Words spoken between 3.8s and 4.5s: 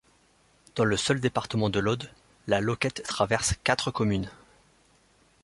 communes.